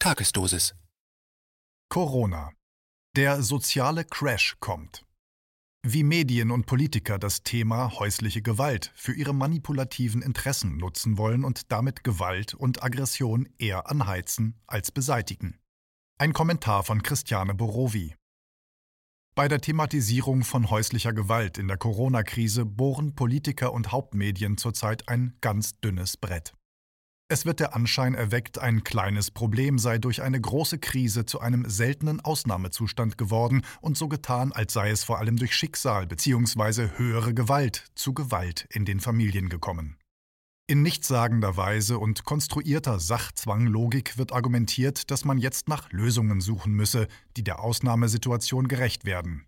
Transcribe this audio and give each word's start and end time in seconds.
Tagesdosis. 0.00 0.76
Corona. 1.90 2.52
Der 3.16 3.42
soziale 3.42 4.04
Crash 4.04 4.54
kommt. 4.60 5.04
Wie 5.84 6.04
Medien 6.04 6.52
und 6.52 6.66
Politiker 6.66 7.18
das 7.18 7.42
Thema 7.42 7.98
häusliche 7.98 8.40
Gewalt 8.40 8.92
für 8.94 9.12
ihre 9.12 9.34
manipulativen 9.34 10.22
Interessen 10.22 10.76
nutzen 10.76 11.18
wollen 11.18 11.42
und 11.42 11.72
damit 11.72 12.04
Gewalt 12.04 12.54
und 12.54 12.84
Aggression 12.84 13.48
eher 13.58 13.90
anheizen 13.90 14.60
als 14.68 14.92
beseitigen. 14.92 15.58
Ein 16.16 16.32
Kommentar 16.32 16.84
von 16.84 17.02
Christiane 17.02 17.54
Borowi. 17.54 18.14
Bei 19.34 19.48
der 19.48 19.60
Thematisierung 19.60 20.44
von 20.44 20.70
häuslicher 20.70 21.12
Gewalt 21.12 21.58
in 21.58 21.66
der 21.66 21.76
Corona-Krise 21.76 22.64
bohren 22.64 23.16
Politiker 23.16 23.72
und 23.72 23.90
Hauptmedien 23.90 24.58
zurzeit 24.58 25.08
ein 25.08 25.36
ganz 25.40 25.80
dünnes 25.80 26.16
Brett. 26.16 26.54
Es 27.30 27.44
wird 27.44 27.60
der 27.60 27.76
Anschein 27.76 28.14
erweckt, 28.14 28.58
ein 28.58 28.84
kleines 28.84 29.30
Problem 29.30 29.78
sei 29.78 29.98
durch 29.98 30.22
eine 30.22 30.40
große 30.40 30.78
Krise 30.78 31.26
zu 31.26 31.40
einem 31.40 31.68
seltenen 31.68 32.20
Ausnahmezustand 32.20 33.18
geworden 33.18 33.66
und 33.82 33.98
so 33.98 34.08
getan, 34.08 34.50
als 34.52 34.72
sei 34.72 34.88
es 34.88 35.04
vor 35.04 35.18
allem 35.18 35.36
durch 35.36 35.54
Schicksal 35.54 36.06
bzw. 36.06 36.96
höhere 36.96 37.34
Gewalt 37.34 37.84
zu 37.94 38.14
Gewalt 38.14 38.66
in 38.70 38.86
den 38.86 38.98
Familien 38.98 39.50
gekommen. 39.50 39.98
In 40.66 40.80
nichtssagender 40.80 41.58
Weise 41.58 41.98
und 41.98 42.24
konstruierter 42.24 42.98
Sachzwanglogik 42.98 44.16
wird 44.16 44.32
argumentiert, 44.32 45.10
dass 45.10 45.26
man 45.26 45.36
jetzt 45.36 45.68
nach 45.68 45.92
Lösungen 45.92 46.40
suchen 46.40 46.72
müsse, 46.72 47.08
die 47.36 47.44
der 47.44 47.60
Ausnahmesituation 47.60 48.68
gerecht 48.68 49.04
werden. 49.04 49.47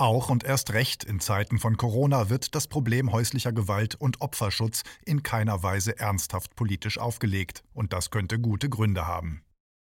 Auch 0.00 0.30
und 0.30 0.44
erst 0.44 0.72
recht 0.72 1.04
in 1.04 1.20
Zeiten 1.20 1.58
von 1.58 1.76
Corona 1.76 2.30
wird 2.30 2.54
das 2.54 2.68
Problem 2.68 3.12
häuslicher 3.12 3.52
Gewalt 3.52 3.96
und 3.96 4.22
Opferschutz 4.22 4.82
in 5.04 5.22
keiner 5.22 5.62
Weise 5.62 5.98
ernsthaft 5.98 6.56
politisch 6.56 6.96
aufgelegt, 6.96 7.62
und 7.74 7.92
das 7.92 8.10
könnte 8.10 8.38
gute 8.38 8.70
Gründe 8.70 9.06
haben. 9.06 9.42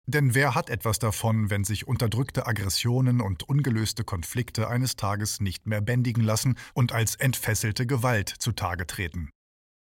Denn 0.04 0.34
wer 0.34 0.54
hat 0.54 0.68
etwas 0.68 0.98
davon, 0.98 1.48
wenn 1.48 1.64
sich 1.64 1.88
unterdrückte 1.88 2.46
Aggressionen 2.46 3.22
und 3.22 3.48
ungelöste 3.48 4.04
Konflikte 4.04 4.68
eines 4.68 4.96
Tages 4.96 5.40
nicht 5.40 5.66
mehr 5.66 5.80
bändigen 5.80 6.24
lassen 6.24 6.58
und 6.74 6.92
als 6.92 7.14
entfesselte 7.14 7.86
Gewalt 7.86 8.28
zutage 8.28 8.86
treten? 8.86 9.30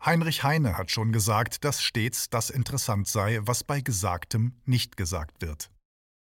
Heinrich 0.06 0.44
Heine 0.44 0.78
hat 0.78 0.92
schon 0.92 1.12
gesagt, 1.12 1.64
dass 1.64 1.82
stets 1.82 2.30
das 2.30 2.52
interessant 2.52 3.08
sei, 3.08 3.40
was 3.42 3.64
bei 3.64 3.82
Gesagtem 3.82 4.62
nicht 4.64 4.96
gesagt 4.96 5.42
wird. 5.42 5.72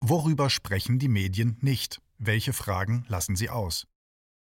Worüber 0.01 0.49
sprechen 0.49 0.97
die 0.97 1.07
Medien 1.07 1.59
nicht? 1.61 2.01
Welche 2.25 2.53
Fragen 2.53 3.05
lassen 3.07 3.35
sie 3.35 3.49
aus? 3.49 3.87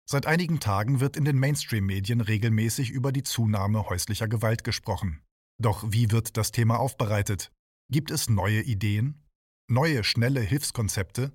Seit 0.07 0.27
einigen 0.27 0.59
Tagen 0.59 0.99
wird 0.99 1.17
in 1.17 1.25
den 1.25 1.37
Mainstream-Medien 1.37 2.21
regelmäßig 2.21 2.91
über 2.91 3.11
die 3.11 3.23
Zunahme 3.23 3.89
häuslicher 3.89 4.27
Gewalt 4.27 4.63
gesprochen. 4.63 5.21
Doch 5.61 5.83
wie 5.87 6.11
wird 6.11 6.37
das 6.37 6.51
Thema 6.51 6.79
aufbereitet? 6.79 7.51
Gibt 7.89 8.11
es 8.11 8.29
neue 8.29 8.61
Ideen? 8.61 9.23
Neue, 9.67 10.03
schnelle 10.03 10.41
Hilfskonzepte? 10.41 11.33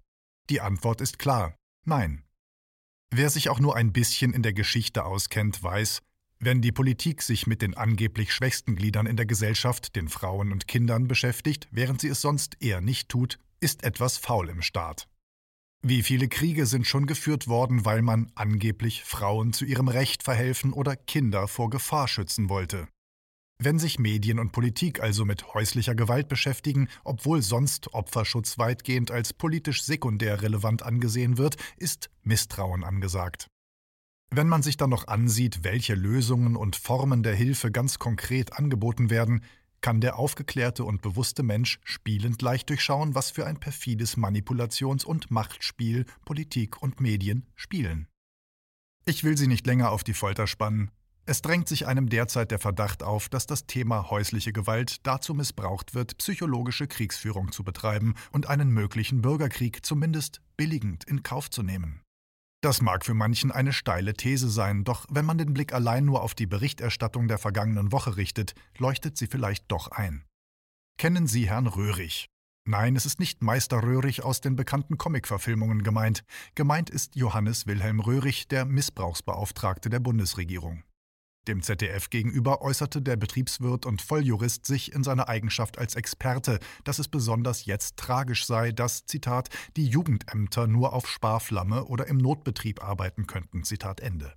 Die 0.48 0.60
Antwort 0.60 1.00
ist 1.00 1.18
klar, 1.18 1.56
nein. 1.84 2.24
Wer 3.12 3.28
sich 3.28 3.48
auch 3.48 3.58
nur 3.58 3.76
ein 3.76 3.92
bisschen 3.92 4.32
in 4.32 4.42
der 4.42 4.52
Geschichte 4.52 5.04
auskennt, 5.04 5.62
weiß, 5.62 6.00
wenn 6.38 6.62
die 6.62 6.72
Politik 6.72 7.22
sich 7.22 7.46
mit 7.46 7.60
den 7.60 7.76
angeblich 7.76 8.32
schwächsten 8.32 8.76
Gliedern 8.76 9.06
in 9.06 9.16
der 9.16 9.26
Gesellschaft, 9.26 9.94
den 9.96 10.08
Frauen 10.08 10.52
und 10.52 10.68
Kindern, 10.68 11.08
beschäftigt, 11.08 11.68
während 11.70 12.00
sie 12.00 12.08
es 12.08 12.20
sonst 12.20 12.56
eher 12.62 12.80
nicht 12.80 13.08
tut, 13.08 13.38
ist 13.58 13.82
etwas 13.82 14.16
faul 14.16 14.48
im 14.48 14.62
Staat. 14.62 15.09
Wie 15.82 16.02
viele 16.02 16.28
Kriege 16.28 16.66
sind 16.66 16.86
schon 16.86 17.06
geführt 17.06 17.48
worden, 17.48 17.86
weil 17.86 18.02
man 18.02 18.30
angeblich 18.34 19.02
Frauen 19.02 19.54
zu 19.54 19.64
ihrem 19.64 19.88
Recht 19.88 20.22
verhelfen 20.22 20.74
oder 20.74 20.94
Kinder 20.94 21.48
vor 21.48 21.70
Gefahr 21.70 22.06
schützen 22.06 22.50
wollte? 22.50 22.86
Wenn 23.62 23.78
sich 23.78 23.98
Medien 23.98 24.38
und 24.38 24.52
Politik 24.52 25.00
also 25.00 25.24
mit 25.24 25.54
häuslicher 25.54 25.94
Gewalt 25.94 26.28
beschäftigen, 26.28 26.88
obwohl 27.02 27.40
sonst 27.40 27.94
Opferschutz 27.94 28.58
weitgehend 28.58 29.10
als 29.10 29.32
politisch 29.32 29.82
sekundär 29.82 30.42
relevant 30.42 30.82
angesehen 30.82 31.38
wird, 31.38 31.56
ist 31.78 32.10
Misstrauen 32.22 32.84
angesagt. 32.84 33.48
Wenn 34.30 34.48
man 34.48 34.62
sich 34.62 34.76
dann 34.76 34.90
noch 34.90 35.08
ansieht, 35.08 35.64
welche 35.64 35.94
Lösungen 35.94 36.56
und 36.56 36.76
Formen 36.76 37.22
der 37.22 37.34
Hilfe 37.34 37.72
ganz 37.72 37.98
konkret 37.98 38.52
angeboten 38.52 39.10
werden, 39.10 39.42
kann 39.80 40.00
der 40.00 40.18
aufgeklärte 40.18 40.84
und 40.84 41.02
bewusste 41.02 41.42
Mensch 41.42 41.80
spielend 41.84 42.42
leicht 42.42 42.68
durchschauen, 42.68 43.14
was 43.14 43.30
für 43.30 43.46
ein 43.46 43.58
perfides 43.58 44.16
Manipulations- 44.16 45.04
und 45.04 45.30
Machtspiel 45.30 46.06
Politik 46.24 46.82
und 46.82 47.00
Medien 47.00 47.46
spielen. 47.54 48.08
Ich 49.04 49.24
will 49.24 49.36
Sie 49.36 49.46
nicht 49.46 49.66
länger 49.66 49.90
auf 49.90 50.04
die 50.04 50.14
Folter 50.14 50.46
spannen. 50.46 50.90
Es 51.26 51.42
drängt 51.42 51.68
sich 51.68 51.86
einem 51.86 52.08
derzeit 52.08 52.50
der 52.50 52.58
Verdacht 52.58 53.02
auf, 53.02 53.28
dass 53.28 53.46
das 53.46 53.66
Thema 53.66 54.10
häusliche 54.10 54.52
Gewalt 54.52 55.06
dazu 55.06 55.34
missbraucht 55.34 55.94
wird, 55.94 56.18
psychologische 56.18 56.86
Kriegsführung 56.86 57.52
zu 57.52 57.62
betreiben 57.62 58.14
und 58.32 58.48
einen 58.48 58.70
möglichen 58.70 59.22
Bürgerkrieg 59.22 59.84
zumindest 59.84 60.40
billigend 60.56 61.04
in 61.04 61.22
Kauf 61.22 61.50
zu 61.50 61.62
nehmen. 61.62 62.02
Das 62.62 62.82
mag 62.82 63.06
für 63.06 63.14
manchen 63.14 63.50
eine 63.50 63.72
steile 63.72 64.12
These 64.12 64.50
sein, 64.50 64.84
doch 64.84 65.06
wenn 65.08 65.24
man 65.24 65.38
den 65.38 65.54
Blick 65.54 65.72
allein 65.72 66.04
nur 66.04 66.22
auf 66.22 66.34
die 66.34 66.46
Berichterstattung 66.46 67.26
der 67.26 67.38
vergangenen 67.38 67.90
Woche 67.90 68.18
richtet, 68.18 68.54
leuchtet 68.76 69.16
sie 69.16 69.28
vielleicht 69.28 69.70
doch 69.72 69.88
ein. 69.88 70.24
Kennen 70.98 71.26
Sie 71.26 71.48
Herrn 71.48 71.66
Röhrig? 71.66 72.28
Nein, 72.66 72.96
es 72.96 73.06
ist 73.06 73.18
nicht 73.18 73.42
Meister 73.42 73.82
Röhrig 73.82 74.22
aus 74.22 74.42
den 74.42 74.56
bekannten 74.56 74.98
Comicverfilmungen 74.98 75.82
gemeint. 75.82 76.22
Gemeint 76.54 76.90
ist 76.90 77.16
Johannes 77.16 77.66
Wilhelm 77.66 78.00
Röhrig, 78.00 78.48
der 78.48 78.66
Missbrauchsbeauftragte 78.66 79.88
der 79.88 80.00
Bundesregierung. 80.00 80.84
Dem 81.50 81.62
ZDF 81.62 82.10
gegenüber 82.10 82.62
äußerte 82.62 83.02
der 83.02 83.16
Betriebswirt 83.16 83.84
und 83.84 84.00
Volljurist 84.00 84.64
sich 84.64 84.92
in 84.92 85.02
seiner 85.02 85.28
Eigenschaft 85.28 85.78
als 85.78 85.96
Experte, 85.96 86.60
dass 86.84 87.00
es 87.00 87.08
besonders 87.08 87.64
jetzt 87.64 87.96
tragisch 87.96 88.46
sei, 88.46 88.70
dass, 88.70 89.04
Zitat, 89.04 89.48
die 89.76 89.86
Jugendämter 89.86 90.68
nur 90.68 90.92
auf 90.92 91.08
Sparflamme 91.08 91.86
oder 91.86 92.06
im 92.06 92.18
Notbetrieb 92.18 92.84
arbeiten 92.84 93.26
könnten, 93.26 93.64
Zitat 93.64 93.98
Ende. 93.98 94.32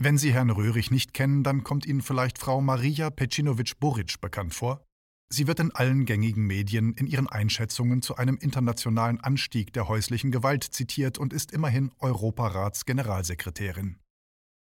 Wenn 0.00 0.18
Sie 0.18 0.32
Herrn 0.32 0.50
Röhrig 0.50 0.90
nicht 0.90 1.14
kennen, 1.14 1.44
dann 1.44 1.62
kommt 1.62 1.86
Ihnen 1.86 2.02
vielleicht 2.02 2.38
Frau 2.38 2.60
Maria 2.60 3.10
Pecinovic-Buric 3.10 4.20
bekannt 4.20 4.52
vor. 4.52 4.84
Sie 5.28 5.46
wird 5.46 5.60
in 5.60 5.70
allen 5.76 6.06
gängigen 6.06 6.44
Medien 6.44 6.92
in 6.94 7.06
ihren 7.06 7.28
Einschätzungen 7.28 8.02
zu 8.02 8.16
einem 8.16 8.36
internationalen 8.36 9.20
Anstieg 9.20 9.72
der 9.72 9.86
häuslichen 9.86 10.32
Gewalt 10.32 10.64
zitiert 10.64 11.18
und 11.18 11.32
ist 11.32 11.52
immerhin 11.52 11.92
Europaratsgeneralsekretärin. 12.00 14.00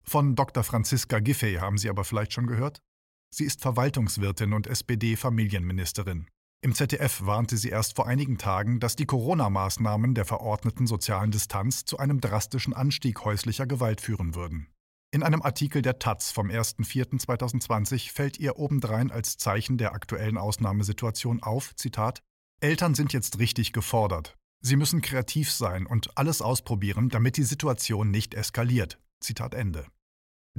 Von 0.09 0.35
Dr. 0.35 0.63
Franziska 0.63 1.19
Giffey 1.19 1.57
haben 1.57 1.77
Sie 1.77 1.87
aber 1.87 2.03
vielleicht 2.03 2.33
schon 2.33 2.47
gehört? 2.47 2.81
Sie 3.29 3.43
ist 3.43 3.61
Verwaltungswirtin 3.61 4.53
und 4.53 4.65
SPD-Familienministerin. 4.65 6.25
Im 6.63 6.73
ZDF 6.73 7.27
warnte 7.27 7.57
sie 7.57 7.69
erst 7.69 7.95
vor 7.95 8.07
einigen 8.07 8.39
Tagen, 8.39 8.79
dass 8.79 8.95
die 8.95 9.05
Corona-Maßnahmen 9.05 10.15
der 10.15 10.25
verordneten 10.25 10.87
sozialen 10.87 11.29
Distanz 11.29 11.85
zu 11.85 11.99
einem 11.99 12.21
drastischen 12.21 12.73
Anstieg 12.73 13.23
häuslicher 13.23 13.67
Gewalt 13.67 14.01
führen 14.01 14.33
würden. 14.33 14.65
In 15.11 15.21
einem 15.21 15.43
Artikel 15.43 15.83
der 15.83 15.99
Taz 15.99 16.31
vom 16.31 16.49
1.4.2020 16.49 18.11
fällt 18.11 18.39
ihr 18.39 18.57
obendrein 18.57 19.11
als 19.11 19.37
Zeichen 19.37 19.77
der 19.77 19.93
aktuellen 19.93 20.39
Ausnahmesituation 20.39 21.43
auf, 21.43 21.75
Zitat, 21.75 22.23
Eltern 22.61 22.95
sind 22.95 23.13
jetzt 23.13 23.37
richtig 23.37 23.73
gefordert. 23.73 24.35
Sie 24.59 24.75
müssen 24.75 25.03
kreativ 25.03 25.51
sein 25.51 25.85
und 25.85 26.17
alles 26.17 26.41
ausprobieren, 26.41 27.09
damit 27.09 27.37
die 27.37 27.43
Situation 27.43 28.09
nicht 28.09 28.33
eskaliert. 28.33 28.97
Zitat 29.19 29.53
Ende. 29.53 29.85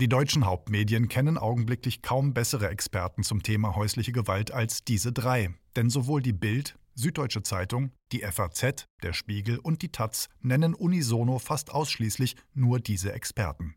Die 0.00 0.08
deutschen 0.08 0.46
Hauptmedien 0.46 1.08
kennen 1.08 1.36
augenblicklich 1.36 2.00
kaum 2.00 2.32
bessere 2.32 2.70
Experten 2.70 3.22
zum 3.22 3.42
Thema 3.42 3.76
häusliche 3.76 4.12
Gewalt 4.12 4.50
als 4.50 4.82
diese 4.82 5.12
drei, 5.12 5.54
denn 5.76 5.90
sowohl 5.90 6.22
die 6.22 6.32
Bild, 6.32 6.78
Süddeutsche 6.94 7.42
Zeitung, 7.42 7.90
die 8.10 8.20
FAZ, 8.20 8.86
der 9.02 9.12
Spiegel 9.12 9.58
und 9.58 9.82
die 9.82 9.92
Taz 9.92 10.28
nennen 10.40 10.72
unisono 10.72 11.38
fast 11.38 11.70
ausschließlich 11.70 12.36
nur 12.54 12.80
diese 12.80 13.12
Experten. 13.12 13.74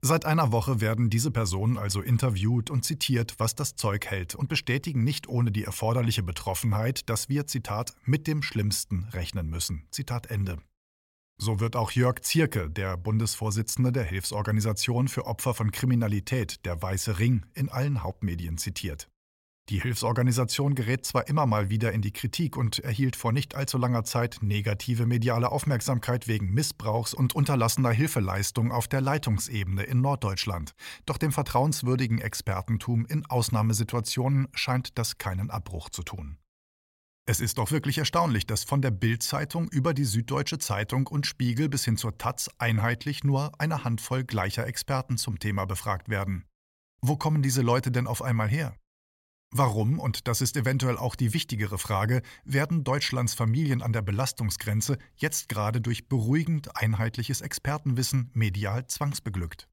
Seit 0.00 0.24
einer 0.24 0.52
Woche 0.52 0.80
werden 0.80 1.10
diese 1.10 1.30
Personen 1.30 1.76
also 1.76 2.00
interviewt 2.00 2.70
und 2.70 2.86
zitiert, 2.86 3.34
was 3.36 3.54
das 3.54 3.76
Zeug 3.76 4.06
hält 4.06 4.34
und 4.34 4.48
bestätigen 4.48 5.04
nicht 5.04 5.28
ohne 5.28 5.52
die 5.52 5.64
erforderliche 5.64 6.22
Betroffenheit, 6.22 7.10
dass 7.10 7.28
wir, 7.28 7.46
Zitat, 7.46 7.94
mit 8.06 8.26
dem 8.26 8.42
Schlimmsten 8.42 9.04
rechnen 9.12 9.50
müssen. 9.50 9.86
Zitat 9.90 10.28
Ende. 10.28 10.62
So 11.38 11.60
wird 11.60 11.76
auch 11.76 11.90
Jörg 11.90 12.20
Zierke, 12.22 12.70
der 12.70 12.96
Bundesvorsitzende 12.96 13.90
der 13.90 14.04
Hilfsorganisation 14.04 15.08
für 15.08 15.26
Opfer 15.26 15.54
von 15.54 15.72
Kriminalität, 15.72 16.64
der 16.64 16.80
Weiße 16.80 17.18
Ring, 17.18 17.44
in 17.54 17.68
allen 17.68 18.02
Hauptmedien 18.02 18.58
zitiert. 18.58 19.08
Die 19.68 19.80
Hilfsorganisation 19.80 20.74
gerät 20.74 21.06
zwar 21.06 21.28
immer 21.28 21.46
mal 21.46 21.70
wieder 21.70 21.92
in 21.92 22.02
die 22.02 22.12
Kritik 22.12 22.56
und 22.56 22.80
erhielt 22.80 23.14
vor 23.14 23.32
nicht 23.32 23.54
allzu 23.54 23.78
langer 23.78 24.02
Zeit 24.02 24.38
negative 24.42 25.06
mediale 25.06 25.52
Aufmerksamkeit 25.52 26.26
wegen 26.26 26.52
Missbrauchs 26.52 27.14
und 27.14 27.34
unterlassener 27.34 27.90
Hilfeleistung 27.90 28.72
auf 28.72 28.88
der 28.88 29.00
Leitungsebene 29.00 29.84
in 29.84 30.00
Norddeutschland, 30.00 30.74
doch 31.06 31.16
dem 31.16 31.30
vertrauenswürdigen 31.30 32.20
Expertentum 32.20 33.06
in 33.06 33.24
Ausnahmesituationen 33.26 34.48
scheint 34.52 34.98
das 34.98 35.18
keinen 35.18 35.48
Abbruch 35.48 35.90
zu 35.90 36.02
tun. 36.02 36.38
Es 37.24 37.38
ist 37.38 37.58
doch 37.58 37.70
wirklich 37.70 37.98
erstaunlich, 37.98 38.46
dass 38.46 38.64
von 38.64 38.82
der 38.82 38.90
Bild-Zeitung 38.90 39.68
über 39.68 39.94
die 39.94 40.04
Süddeutsche 40.04 40.58
Zeitung 40.58 41.06
und 41.06 41.24
Spiegel 41.24 41.68
bis 41.68 41.84
hin 41.84 41.96
zur 41.96 42.18
Taz 42.18 42.50
einheitlich 42.58 43.22
nur 43.22 43.52
eine 43.60 43.84
Handvoll 43.84 44.24
gleicher 44.24 44.66
Experten 44.66 45.16
zum 45.16 45.38
Thema 45.38 45.64
befragt 45.64 46.08
werden. 46.08 46.44
Wo 47.00 47.16
kommen 47.16 47.40
diese 47.40 47.62
Leute 47.62 47.92
denn 47.92 48.08
auf 48.08 48.22
einmal 48.22 48.48
her? 48.48 48.74
Warum, 49.54 50.00
und 50.00 50.26
das 50.26 50.40
ist 50.40 50.56
eventuell 50.56 50.96
auch 50.96 51.14
die 51.14 51.32
wichtigere 51.32 51.78
Frage, 51.78 52.22
werden 52.44 52.82
Deutschlands 52.82 53.34
Familien 53.34 53.82
an 53.82 53.92
der 53.92 54.02
Belastungsgrenze 54.02 54.98
jetzt 55.14 55.48
gerade 55.48 55.80
durch 55.80 56.08
beruhigend 56.08 56.76
einheitliches 56.76 57.40
Expertenwissen 57.40 58.30
medial 58.34 58.86
zwangsbeglückt? 58.86 59.68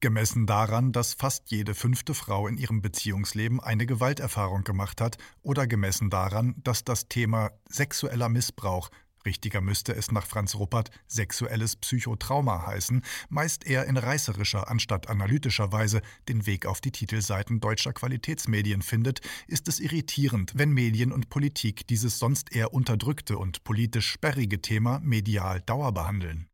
Gemessen 0.00 0.46
daran, 0.46 0.92
dass 0.92 1.14
fast 1.14 1.50
jede 1.50 1.74
fünfte 1.74 2.14
Frau 2.14 2.46
in 2.48 2.58
ihrem 2.58 2.82
Beziehungsleben 2.82 3.60
eine 3.60 3.86
Gewalterfahrung 3.86 4.62
gemacht 4.62 5.00
hat 5.00 5.16
oder 5.42 5.66
gemessen 5.66 6.10
daran, 6.10 6.54
dass 6.62 6.84
das 6.84 7.08
Thema 7.08 7.50
sexueller 7.68 8.28
Missbrauch 8.28 8.90
Richtiger 9.26 9.60
müsste 9.60 9.94
es 9.94 10.12
nach 10.12 10.26
Franz 10.26 10.54
Ruppert 10.54 10.90
sexuelles 11.06 11.76
Psychotrauma 11.76 12.64
heißen, 12.66 13.02
meist 13.28 13.66
eher 13.66 13.84
in 13.86 13.96
reißerischer 13.98 14.70
anstatt 14.70 15.08
analytischer 15.08 15.72
Weise 15.72 16.00
den 16.28 16.46
Weg 16.46 16.64
auf 16.64 16.80
die 16.80 16.92
Titelseiten 16.92 17.60
deutscher 17.60 17.92
Qualitätsmedien 17.92 18.80
findet, 18.80 19.20
ist 19.48 19.68
es 19.68 19.80
irritierend, 19.80 20.52
wenn 20.54 20.70
Medien 20.70 21.12
und 21.12 21.28
Politik 21.28 21.86
dieses 21.88 22.18
sonst 22.18 22.54
eher 22.54 22.72
unterdrückte 22.72 23.36
und 23.36 23.64
politisch 23.64 24.08
sperrige 24.08 24.62
Thema 24.62 25.00
medial 25.00 25.60
dauerbehandeln. 25.60 26.46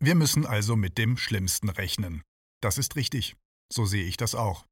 Wir 0.00 0.16
müssen 0.16 0.44
also 0.46 0.76
mit 0.76 0.98
dem 0.98 1.16
Schlimmsten 1.16 1.68
rechnen. 1.68 2.22
Das 2.60 2.78
ist 2.78 2.96
richtig. 2.96 3.36
So 3.72 3.86
sehe 3.86 4.04
ich 4.04 4.16
das 4.16 4.34
auch. 4.34 4.66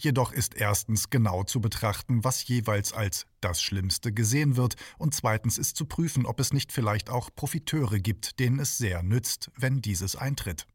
Jedoch 0.00 0.32
ist 0.32 0.54
erstens 0.54 1.08
genau 1.08 1.42
zu 1.44 1.60
betrachten, 1.60 2.22
was 2.22 2.46
jeweils 2.46 2.92
als 2.92 3.26
das 3.40 3.62
Schlimmste 3.62 4.12
gesehen 4.12 4.56
wird, 4.56 4.76
und 4.98 5.14
zweitens 5.14 5.56
ist 5.56 5.76
zu 5.76 5.86
prüfen, 5.86 6.26
ob 6.26 6.38
es 6.38 6.52
nicht 6.52 6.70
vielleicht 6.70 7.08
auch 7.08 7.30
Profiteure 7.34 7.98
gibt, 7.98 8.38
denen 8.38 8.60
es 8.60 8.76
sehr 8.76 9.02
nützt, 9.02 9.50
wenn 9.56 9.80
dieses 9.80 10.14
eintritt. 10.14 10.66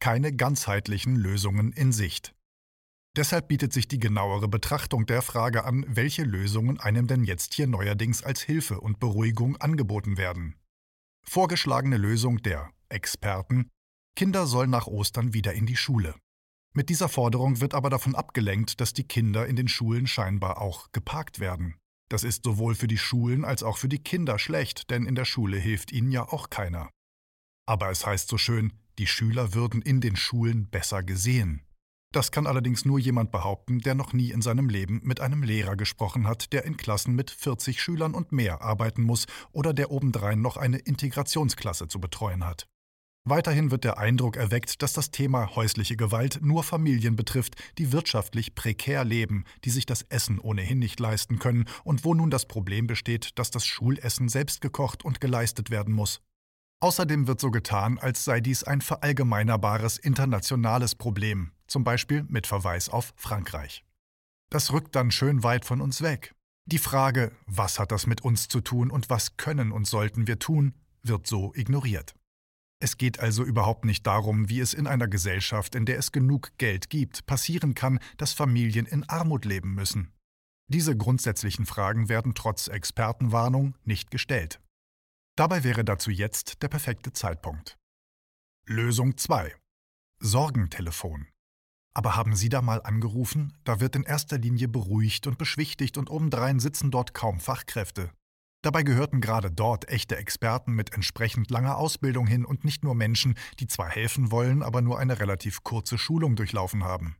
Keine 0.00 0.34
ganzheitlichen 0.34 1.16
Lösungen 1.16 1.72
in 1.72 1.92
Sicht. 1.92 2.34
Deshalb 3.16 3.48
bietet 3.48 3.72
sich 3.72 3.88
die 3.88 4.00
genauere 4.00 4.48
Betrachtung 4.48 5.06
der 5.06 5.22
Frage 5.22 5.64
an, 5.64 5.86
welche 5.88 6.24
Lösungen 6.24 6.80
einem 6.80 7.06
denn 7.06 7.24
jetzt 7.24 7.54
hier 7.54 7.68
neuerdings 7.68 8.22
als 8.22 8.42
Hilfe 8.42 8.80
und 8.80 8.98
Beruhigung 8.98 9.56
angeboten 9.58 10.18
werden. 10.18 10.56
Vorgeschlagene 11.22 11.96
Lösung 11.96 12.42
der 12.42 12.70
Experten 12.90 13.70
Kinder 14.16 14.46
sollen 14.46 14.70
nach 14.70 14.86
Ostern 14.86 15.34
wieder 15.34 15.54
in 15.54 15.66
die 15.66 15.76
Schule. 15.76 16.14
Mit 16.72 16.88
dieser 16.88 17.08
Forderung 17.08 17.60
wird 17.60 17.74
aber 17.74 17.90
davon 17.90 18.14
abgelenkt, 18.14 18.80
dass 18.80 18.92
die 18.92 19.06
Kinder 19.06 19.46
in 19.46 19.56
den 19.56 19.68
Schulen 19.68 20.06
scheinbar 20.06 20.60
auch 20.60 20.92
geparkt 20.92 21.40
werden. 21.40 21.76
Das 22.08 22.22
ist 22.22 22.44
sowohl 22.44 22.74
für 22.74 22.86
die 22.86 22.98
Schulen 22.98 23.44
als 23.44 23.62
auch 23.62 23.76
für 23.76 23.88
die 23.88 24.02
Kinder 24.02 24.38
schlecht, 24.38 24.90
denn 24.90 25.06
in 25.06 25.14
der 25.14 25.24
Schule 25.24 25.56
hilft 25.56 25.90
ihnen 25.90 26.12
ja 26.12 26.28
auch 26.28 26.50
keiner. 26.50 26.90
Aber 27.66 27.90
es 27.90 28.06
heißt 28.06 28.28
so 28.28 28.38
schön, 28.38 28.72
die 28.98 29.06
Schüler 29.06 29.54
würden 29.54 29.82
in 29.82 30.00
den 30.00 30.14
Schulen 30.14 30.68
besser 30.68 31.02
gesehen. 31.02 31.66
Das 32.12 32.30
kann 32.30 32.46
allerdings 32.46 32.84
nur 32.84 33.00
jemand 33.00 33.32
behaupten, 33.32 33.80
der 33.80 33.96
noch 33.96 34.12
nie 34.12 34.30
in 34.30 34.42
seinem 34.42 34.68
Leben 34.68 35.00
mit 35.02 35.18
einem 35.18 35.42
Lehrer 35.42 35.74
gesprochen 35.74 36.28
hat, 36.28 36.52
der 36.52 36.64
in 36.64 36.76
Klassen 36.76 37.16
mit 37.16 37.32
40 37.32 37.82
Schülern 37.82 38.14
und 38.14 38.30
mehr 38.30 38.62
arbeiten 38.62 39.02
muss 39.02 39.26
oder 39.50 39.74
der 39.74 39.90
obendrein 39.90 40.40
noch 40.40 40.56
eine 40.56 40.78
Integrationsklasse 40.78 41.88
zu 41.88 42.00
betreuen 42.00 42.44
hat. 42.44 42.68
Weiterhin 43.26 43.70
wird 43.70 43.84
der 43.84 43.96
Eindruck 43.96 44.36
erweckt, 44.36 44.82
dass 44.82 44.92
das 44.92 45.10
Thema 45.10 45.56
häusliche 45.56 45.96
Gewalt 45.96 46.40
nur 46.42 46.62
Familien 46.62 47.16
betrifft, 47.16 47.54
die 47.78 47.90
wirtschaftlich 47.90 48.54
prekär 48.54 49.02
leben, 49.02 49.44
die 49.64 49.70
sich 49.70 49.86
das 49.86 50.02
Essen 50.10 50.38
ohnehin 50.38 50.78
nicht 50.78 51.00
leisten 51.00 51.38
können 51.38 51.64
und 51.84 52.04
wo 52.04 52.12
nun 52.12 52.28
das 52.30 52.44
Problem 52.44 52.86
besteht, 52.86 53.38
dass 53.38 53.50
das 53.50 53.64
Schulessen 53.64 54.28
selbst 54.28 54.60
gekocht 54.60 55.06
und 55.06 55.22
geleistet 55.22 55.70
werden 55.70 55.94
muss. 55.94 56.20
Außerdem 56.80 57.26
wird 57.26 57.40
so 57.40 57.50
getan, 57.50 57.98
als 57.98 58.24
sei 58.24 58.42
dies 58.42 58.62
ein 58.62 58.82
verallgemeinerbares 58.82 59.96
internationales 59.96 60.94
Problem, 60.94 61.52
zum 61.66 61.82
Beispiel 61.82 62.24
mit 62.28 62.46
Verweis 62.46 62.90
auf 62.90 63.14
Frankreich. 63.16 63.86
Das 64.50 64.70
rückt 64.70 64.94
dann 64.94 65.10
schön 65.10 65.42
weit 65.42 65.64
von 65.64 65.80
uns 65.80 66.02
weg. 66.02 66.34
Die 66.66 66.76
Frage, 66.76 67.32
was 67.46 67.78
hat 67.78 67.90
das 67.90 68.06
mit 68.06 68.22
uns 68.22 68.48
zu 68.48 68.60
tun 68.60 68.90
und 68.90 69.08
was 69.08 69.38
können 69.38 69.72
und 69.72 69.86
sollten 69.86 70.26
wir 70.26 70.38
tun, 70.38 70.74
wird 71.02 71.26
so 71.26 71.54
ignoriert. 71.54 72.14
Es 72.84 72.98
geht 72.98 73.18
also 73.18 73.44
überhaupt 73.44 73.86
nicht 73.86 74.06
darum, 74.06 74.50
wie 74.50 74.60
es 74.60 74.74
in 74.74 74.86
einer 74.86 75.08
Gesellschaft, 75.08 75.74
in 75.74 75.86
der 75.86 75.96
es 75.98 76.12
genug 76.12 76.52
Geld 76.58 76.90
gibt, 76.90 77.24
passieren 77.24 77.74
kann, 77.74 77.98
dass 78.18 78.34
Familien 78.34 78.84
in 78.84 79.08
Armut 79.08 79.46
leben 79.46 79.74
müssen. 79.74 80.12
Diese 80.68 80.94
grundsätzlichen 80.94 81.64
Fragen 81.64 82.10
werden 82.10 82.34
trotz 82.34 82.68
Expertenwarnung 82.68 83.74
nicht 83.84 84.10
gestellt. 84.10 84.60
Dabei 85.34 85.64
wäre 85.64 85.82
dazu 85.82 86.10
jetzt 86.10 86.62
der 86.62 86.68
perfekte 86.68 87.14
Zeitpunkt. 87.14 87.78
Lösung 88.66 89.16
2. 89.16 89.56
Sorgentelefon. 90.20 91.28
Aber 91.94 92.16
haben 92.16 92.36
Sie 92.36 92.50
da 92.50 92.60
mal 92.60 92.82
angerufen? 92.82 93.54
Da 93.64 93.80
wird 93.80 93.96
in 93.96 94.02
erster 94.02 94.36
Linie 94.36 94.68
beruhigt 94.68 95.26
und 95.26 95.38
beschwichtigt 95.38 95.96
und 95.96 96.10
obendrein 96.10 96.60
sitzen 96.60 96.90
dort 96.90 97.14
kaum 97.14 97.40
Fachkräfte. 97.40 98.10
Dabei 98.64 98.82
gehörten 98.82 99.20
gerade 99.20 99.50
dort 99.50 99.90
echte 99.90 100.16
Experten 100.16 100.72
mit 100.72 100.94
entsprechend 100.94 101.50
langer 101.50 101.76
Ausbildung 101.76 102.26
hin 102.26 102.46
und 102.46 102.64
nicht 102.64 102.82
nur 102.82 102.94
Menschen, 102.94 103.34
die 103.60 103.66
zwar 103.66 103.90
helfen 103.90 104.30
wollen, 104.30 104.62
aber 104.62 104.80
nur 104.80 104.98
eine 104.98 105.20
relativ 105.20 105.64
kurze 105.64 105.98
Schulung 105.98 106.34
durchlaufen 106.34 106.82
haben. 106.82 107.16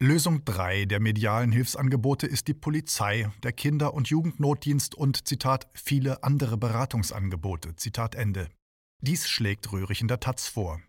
Lösung 0.00 0.46
3 0.46 0.86
der 0.86 0.98
medialen 0.98 1.52
Hilfsangebote 1.52 2.26
ist 2.26 2.48
die 2.48 2.54
Polizei, 2.54 3.30
der 3.42 3.52
Kinder- 3.52 3.92
und 3.92 4.08
Jugendnotdienst 4.08 4.94
und, 4.94 5.28
Zitat, 5.28 5.68
viele 5.74 6.24
andere 6.24 6.56
Beratungsangebote, 6.56 7.76
Zitat 7.76 8.14
Ende. 8.14 8.48
Dies 9.02 9.28
schlägt 9.28 9.70
Röhrig 9.72 10.00
in 10.00 10.08
der 10.08 10.20
Taz 10.20 10.48
vor. 10.48 10.80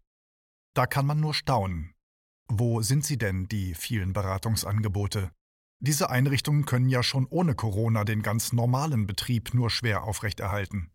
Da 0.73 0.87
kann 0.87 1.05
man 1.05 1.19
nur 1.19 1.33
staunen. 1.33 1.93
Wo 2.47 2.81
sind 2.81 3.03
sie 3.03 3.17
denn, 3.17 3.49
die 3.49 3.73
vielen 3.73 4.13
Beratungsangebote? 4.13 5.31
Diese 5.85 6.09
Einrichtungen 6.09 6.63
können 6.63 6.87
ja 6.87 7.03
schon 7.03 7.27
ohne 7.29 7.55
Corona 7.55 8.05
den 8.05 8.21
ganz 8.21 8.53
normalen 8.53 9.05
Betrieb 9.05 9.53
nur 9.53 9.69
schwer 9.69 10.03
aufrechterhalten. 10.03 10.89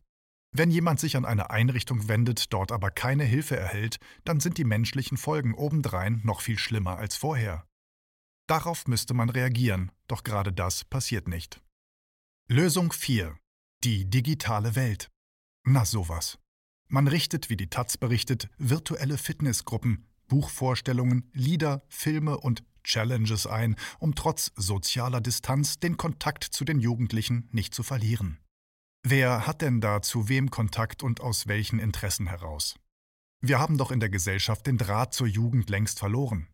Wenn 0.51 0.71
jemand 0.71 0.99
sich 0.99 1.15
an 1.19 1.27
eine 1.27 1.51
Einrichtung 1.51 2.09
wendet, 2.09 2.55
dort 2.55 2.73
aber 2.73 2.91
keine 2.91 3.25
Hilfe 3.25 3.55
erhält, 3.55 3.99
dann 4.25 4.41
sind 4.41 4.57
die 4.57 4.65
menschlichen 4.65 5.19
Folgen 5.19 5.53
obendrein 5.53 6.23
noch 6.25 6.41
viel 6.41 6.59
schlimmer 6.59 6.97
als 6.97 7.17
vorher. 7.17 7.67
Darauf 8.47 8.87
müsste 8.87 9.13
man 9.13 9.29
reagieren, 9.29 9.93
doch 10.07 10.25
gerade 10.25 10.55
das 10.55 10.87
passiert 10.87 11.29
nicht. 11.29 11.61
Lösung 12.49 12.91
4. 12.91 13.37
Die 13.85 14.09
digitale 14.09 14.75
Welt. 14.75 15.11
Na 15.65 15.85
sowas. 15.85 16.39
Man 16.89 17.09
richtet, 17.09 17.51
wie 17.51 17.59
die 17.59 17.69
Taz 17.69 17.99
berichtet, 17.99 18.49
virtuelle 18.57 19.19
Fitnessgruppen, 19.19 20.07
Buchvorstellungen, 20.29 21.31
Lieder, 21.35 21.83
Filme 21.91 22.39
und 22.39 22.65
Challenges 22.89 23.47
ein, 23.47 23.77
um 23.99 24.15
trotz 24.15 24.51
sozialer 24.57 25.21
Distanz 25.21 25.79
den 25.79 25.97
Kontakt 25.97 26.45
zu 26.45 26.65
den 26.65 26.81
Jugendlichen 26.81 27.49
nicht 27.53 27.75
zu 27.75 27.83
verlieren. 27.83 28.39
Wer 29.05 29.47
hat 29.47 29.63
denn 29.63 29.81
da 29.81 30.03
zu 30.03 30.29
wem 30.29 30.51
Kontakt 30.51 31.03
und 31.03 31.21
aus 31.21 31.47
welchen 31.47 31.79
Interessen 31.79 32.27
heraus? 32.27 32.77
Wir 33.41 33.61
haben 33.61 33.79
doch 33.79 33.93
in 33.93 34.01
der 34.01 34.09
Gesellschaft 34.09 34.67
den 34.67 34.79
Draht 34.79 35.15
zur 35.15 35.29
Jugend 35.29 35.71
längst 35.71 35.99
verloren. 36.01 36.49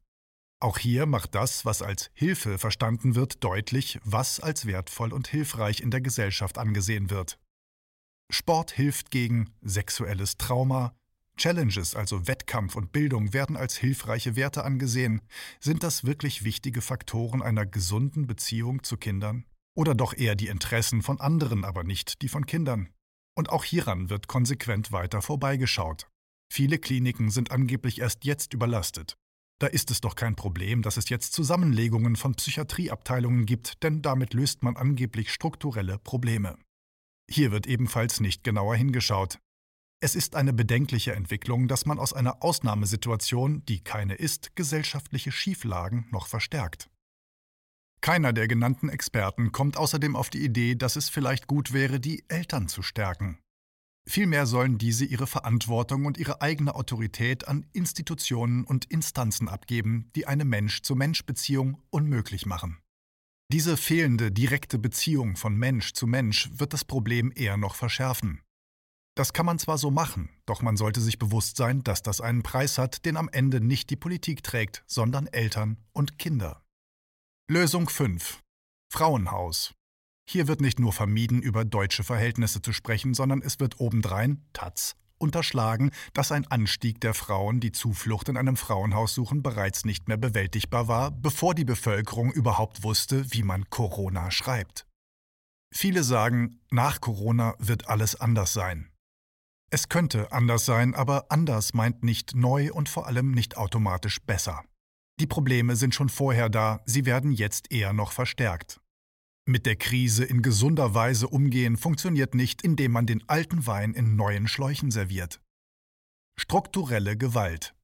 Auch 0.61 0.79
hier 0.79 1.07
macht 1.07 1.35
das, 1.35 1.65
was 1.65 1.83
als 1.83 2.11
Hilfe 2.15 2.59
verstanden 2.59 3.15
wird, 3.15 3.43
deutlich, 3.43 4.01
was 4.05 4.41
als 4.41 4.67
wertvoll 4.67 5.13
und 5.13 5.29
hilfreich 5.29 5.81
in 5.81 5.91
der 5.91 6.01
Gesellschaft 6.01 6.59
angesehen 6.59 7.11
wird. 7.11 7.39
Sport 8.31 8.73
hilft 8.73 9.11
gegen 9.11 9.51
sexuelles 9.63 10.37
Trauma, 10.37 10.95
Challenges, 11.37 11.95
also 11.95 12.27
Wettkampf 12.27 12.77
und 12.77 12.93
Bildung, 12.93 13.33
werden 13.33 13.57
als 13.57 13.77
hilfreiche 13.77 14.37
Werte 14.37 14.65
angesehen. 14.65 15.21
Sind 15.61 15.83
das 15.83 16.05
wirklich 16.05 16.45
wichtige 16.45 16.81
Faktoren 16.81 17.43
einer 17.43 17.67
gesunden 17.67 18.27
Beziehung 18.27 18.83
zu 18.83 18.97
Kindern? 18.97 19.45
Oder 19.77 19.95
doch 19.95 20.15
eher 20.15 20.37
die 20.37 20.49
Interessen 20.49 21.03
von 21.03 21.21
anderen, 21.21 21.65
aber 21.65 21.83
nicht 21.83 22.23
die 22.23 22.29
von 22.29 22.47
Kindern? 22.47 22.89
Und 23.37 23.51
auch 23.51 23.65
hieran 23.65 24.11
wird 24.11 24.29
konsequent 24.29 24.93
weiter 24.93 25.23
vorbeigeschaut. 25.23 26.09
Viele 26.53 26.79
Kliniken 26.79 27.31
sind 27.31 27.51
angeblich 27.51 28.01
erst 28.01 28.25
jetzt 28.25 28.55
überlastet. 28.55 29.17
Da 29.61 29.67
ist 29.67 29.91
es 29.91 30.01
doch 30.01 30.15
kein 30.15 30.37
Problem, 30.37 30.83
dass 30.83 30.97
es 30.97 31.09
jetzt 31.09 31.33
Zusammenlegungen 31.33 32.17
von 32.17 32.35
Psychiatrieabteilungen 32.35 33.47
gibt, 33.47 33.83
denn 33.83 34.03
damit 34.03 34.35
löst 34.35 34.63
man 34.63 34.77
angeblich 34.77 35.33
strukturelle 35.33 35.99
Probleme. 35.99 36.57
Hier 37.31 37.51
wird 37.51 37.67
ebenfalls 37.67 38.21
nicht 38.21 38.45
genauer 38.45 38.77
hingeschaut. 38.77 39.39
Es 40.05 40.15
ist 40.15 40.37
eine 40.37 40.53
bedenkliche 40.53 41.15
Entwicklung, 41.15 41.67
dass 41.67 41.87
man 41.87 41.99
aus 41.99 42.13
einer 42.13 42.43
Ausnahmesituation, 42.43 43.65
die 43.65 43.83
keine 43.83 44.17
ist, 44.17 44.55
gesellschaftliche 44.55 45.33
Schieflagen 45.33 46.07
noch 46.11 46.27
verstärkt. 46.27 46.91
Keiner 48.03 48.35
der 48.35 48.47
genannten 48.47 48.91
Experten 48.91 49.51
kommt 49.51 49.79
außerdem 49.79 50.15
auf 50.15 50.29
die 50.29 50.45
Idee, 50.45 50.75
dass 50.75 50.97
es 50.97 51.09
vielleicht 51.09 51.47
gut 51.47 51.73
wäre, 51.73 52.01
die 52.01 52.23
Eltern 52.29 52.69
zu 52.69 52.83
stärken. 52.83 53.39
Vielmehr 54.07 54.45
sollen 54.45 54.77
diese 54.77 55.07
ihre 55.07 55.27
Verantwortung 55.27 56.05
und 56.05 56.19
ihre 56.19 56.43
eigene 56.43 56.75
Autorität 56.75 57.49
an 57.49 57.65
Institutionen 57.73 58.65
und 58.65 58.85
Instanzen 58.85 59.49
abgeben, 59.49 60.11
die 60.17 60.27
eine 60.27 60.45
Mensch-zu-Mensch-Beziehung 60.45 61.81
unmöglich 61.89 62.45
machen. 62.45 62.77
Diese 63.51 63.79
fehlende 63.79 64.31
direkte 64.31 64.79
Beziehung 64.79 65.37
von 65.37 65.57
Mensch 65.57 65.95
zu 65.95 66.07
Mensch 66.07 66.51
wird 66.53 66.75
das 66.75 66.85
Problem 66.85 67.33
eher 67.35 67.57
noch 67.57 67.75
verschärfen. 67.75 68.43
Das 69.17 69.33
kann 69.33 69.47
man 69.47 69.61
zwar 69.61 69.79
so 69.79 69.93
machen, 69.93 70.29
doch 70.45 70.61
man 70.61 70.77
sollte 70.77 71.01
sich 71.01 71.21
bewusst 71.21 71.57
sein, 71.57 71.85
dass 71.85 72.03
das 72.03 72.21
einen 72.21 72.43
Preis 72.43 72.79
hat, 72.79 73.05
den 73.05 73.17
am 73.17 73.29
Ende 73.29 73.61
nicht 73.61 73.91
die 73.91 73.97
Politik 73.97 74.43
trägt, 74.43 74.83
sondern 74.89 75.29
Eltern 75.29 75.79
und 75.93 76.19
Kinder. 76.19 76.65
Lösung 77.49 77.89
5. 77.89 78.43
Frauenhaus. 78.93 79.75
Hier 80.29 80.49
wird 80.49 80.61
nicht 80.61 80.81
nur 80.81 80.93
vermieden, 80.93 81.43
über 81.43 81.65
deutsche 81.65 82.03
Verhältnisse 82.03 82.61
zu 82.61 82.73
sprechen, 82.73 83.15
sondern 83.15 83.41
es 83.41 83.61
wird 83.61 83.79
obendrein, 83.79 84.43
Taz, 84.53 84.97
unterschlagen, 85.19 85.93
dass 86.13 86.33
ein 86.33 86.47
Anstieg 86.49 87.01
der 87.01 87.15
Frauen, 87.15 87.61
die 87.61 87.71
Zuflucht 87.71 88.29
in 88.29 88.37
einem 88.37 88.57
Frauenhaus 88.57 89.15
suchen, 89.15 89.43
bereits 89.43 89.85
nicht 89.85 90.09
mehr 90.09 90.17
bewältigbar 90.17 90.89
war, 90.89 91.13
bevor 91.13 91.55
die 91.55 91.65
Bevölkerung 91.65 92.33
überhaupt 92.33 92.83
wusste, 92.83 93.33
wie 93.33 93.45
man 93.45 93.71
Corona 93.71 94.33
schreibt. 94.33 94.87
Viele 95.73 96.03
sagen, 96.03 96.61
nach 96.71 97.01
Corona 97.01 97.55
wird 97.59 97.89
alles 97.89 98.21
anders 98.21 98.53
sein. 98.53 98.91
Es 99.75 99.89
könnte 99.89 100.31
anders 100.31 100.67
sein, 100.67 100.95
aber 100.95 101.33
anders 101.33 101.75
meint 101.75 102.05
nicht 102.05 102.37
neu 102.37 102.73
und 102.73 102.89
vor 102.89 103.09
allem 103.09 103.33
nicht 103.33 103.57
automatisch 103.57 104.21
besser. 104.23 104.63
Die 105.19 105.27
Probleme 105.27 105.75
sind 105.75 105.97
schon 105.97 106.09
vorher 106.09 106.49
da, 106.49 106.81
sie 106.87 107.07
werden 107.07 107.33
jetzt 107.33 107.73
eher 107.73 107.93
noch 107.93 108.13
verstärkt. 108.13 108.81
Mit 109.47 109.67
der 109.67 109.75
Krise 109.75 110.25
in 110.25 110.43
gesunder 110.43 110.95
Weise 110.95 111.27
umgehen 111.27 111.77
funktioniert 111.77 112.37
nicht, 112.37 112.63
indem 112.63 112.93
man 112.93 113.07
den 113.07 113.29
alten 113.29 113.67
Wein 113.67 113.95
in 113.95 114.15
neuen 114.15 114.47
Schläuchen 114.47 114.93
serviert. 114.93 115.41
Strukturelle 116.39 117.17
Gewalt. 117.17 117.75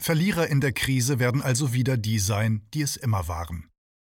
Verlierer 0.00 0.46
in 0.46 0.60
der 0.60 0.72
Krise 0.72 1.18
werden 1.18 1.42
also 1.42 1.72
wieder 1.72 1.96
die 1.96 2.20
sein, 2.20 2.64
die 2.74 2.82
es 2.82 2.96
immer 2.96 3.26
waren. 3.26 3.68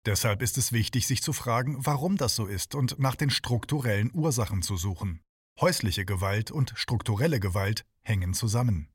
Deshalb 0.07 0.40
ist 0.40 0.57
es 0.57 0.71
wichtig, 0.71 1.09
sich 1.09 1.21
zu 1.21 1.33
fragen, 1.33 1.85
warum 1.85 2.16
das 2.16 2.37
so 2.37 2.47
ist 2.47 2.76
und 2.76 3.00
nach 3.00 3.16
den 3.16 3.31
strukturellen 3.31 4.12
Ursachen 4.14 4.62
zu 4.62 4.76
suchen. 4.76 5.25
Häusliche 5.58 6.04
Gewalt 6.04 6.50
und 6.50 6.75
strukturelle 6.76 7.40
Gewalt 7.40 7.86
hängen 8.02 8.34
zusammen. 8.34 8.90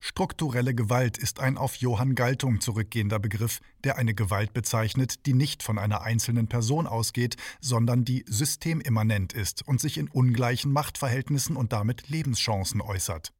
Strukturelle 0.00 0.74
Gewalt 0.74 1.16
ist 1.16 1.38
ein 1.38 1.56
auf 1.56 1.76
Johann 1.76 2.16
Galtung 2.16 2.60
zurückgehender 2.60 3.20
Begriff, 3.20 3.60
der 3.84 3.96
eine 3.96 4.12
Gewalt 4.12 4.52
bezeichnet, 4.52 5.26
die 5.26 5.32
nicht 5.32 5.62
von 5.62 5.78
einer 5.78 6.02
einzelnen 6.02 6.48
Person 6.48 6.88
ausgeht, 6.88 7.36
sondern 7.60 8.04
die 8.04 8.24
systemimmanent 8.26 9.32
ist 9.32 9.66
und 9.66 9.80
sich 9.80 9.96
in 9.96 10.08
ungleichen 10.08 10.72
Machtverhältnissen 10.72 11.56
und 11.56 11.72
damit 11.72 12.08
Lebenschancen 12.08 12.80
äußert. 12.80 13.32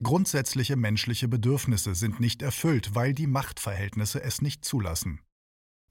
Grundsätzliche 0.00 0.76
menschliche 0.76 1.26
Bedürfnisse 1.26 1.96
sind 1.96 2.20
nicht 2.20 2.40
erfüllt, 2.40 2.94
weil 2.94 3.14
die 3.14 3.26
Machtverhältnisse 3.26 4.22
es 4.22 4.42
nicht 4.42 4.64
zulassen. 4.64 5.20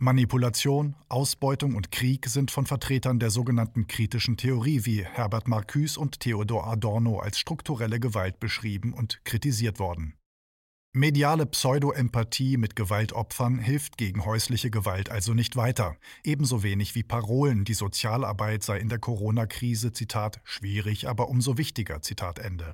Manipulation, 0.02 0.96
Ausbeutung 1.10 1.76
und 1.76 1.92
Krieg 1.92 2.26
sind 2.28 2.52
von 2.52 2.66
Vertretern 2.66 3.20
der 3.20 3.30
sogenannten 3.32 3.86
kritischen 3.86 4.38
Theorie 4.38 4.86
wie 4.86 5.04
Herbert 5.04 5.50
Marcuse 5.50 6.00
und 6.00 6.22
Theodor 6.22 6.68
Adorno 6.68 7.20
als 7.20 7.38
strukturelle 7.38 8.00
Gewalt 8.00 8.40
beschrieben 8.40 8.94
und 8.94 9.20
kritisiert 9.26 9.78
worden. 9.78 10.14
Mediale 10.94 11.46
Pseudoempathie 11.46 12.56
mit 12.56 12.78
Gewaltopfern 12.78 13.60
hilft 13.60 13.98
gegen 13.98 14.24
häusliche 14.24 14.72
Gewalt 14.72 15.10
also 15.10 15.34
nicht 15.34 15.58
weiter, 15.58 15.98
ebenso 16.24 16.64
wenig 16.64 16.96
wie 16.96 17.04
Parolen, 17.04 17.66
die 17.66 17.74
Sozialarbeit 17.74 18.64
sei 18.64 18.80
in 18.80 18.88
der 18.88 19.00
Corona-Krise, 19.00 19.92
Zitat, 19.92 20.40
schwierig, 20.46 21.10
aber 21.10 21.28
umso 21.28 21.58
wichtiger, 21.58 22.02
Zitat 22.02 22.40
Ende. 22.40 22.74